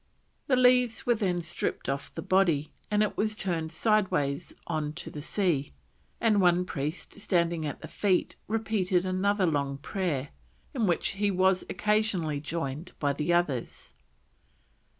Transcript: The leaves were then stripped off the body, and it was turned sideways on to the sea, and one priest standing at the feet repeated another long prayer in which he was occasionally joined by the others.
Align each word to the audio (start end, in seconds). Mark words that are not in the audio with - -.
The 0.47 0.55
leaves 0.55 1.05
were 1.05 1.13
then 1.13 1.43
stripped 1.43 1.87
off 1.87 2.11
the 2.15 2.23
body, 2.23 2.71
and 2.89 3.03
it 3.03 3.15
was 3.15 3.35
turned 3.35 3.71
sideways 3.71 4.51
on 4.65 4.93
to 4.93 5.11
the 5.11 5.21
sea, 5.21 5.73
and 6.19 6.41
one 6.41 6.65
priest 6.65 7.19
standing 7.19 7.67
at 7.67 7.81
the 7.81 7.87
feet 7.87 8.35
repeated 8.47 9.05
another 9.05 9.45
long 9.45 9.77
prayer 9.77 10.29
in 10.73 10.87
which 10.87 11.09
he 11.09 11.29
was 11.29 11.63
occasionally 11.69 12.39
joined 12.39 12.93
by 12.97 13.13
the 13.13 13.31
others. 13.31 13.93